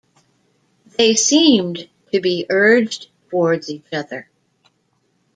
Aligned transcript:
They 0.97 1.13
seemed 1.13 1.87
to 2.11 2.19
be 2.21 2.47
urged 2.49 3.09
towards 3.29 3.69
each 3.69 3.85
other. 3.93 4.27